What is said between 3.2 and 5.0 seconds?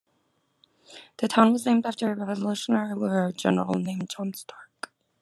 General named John Stark.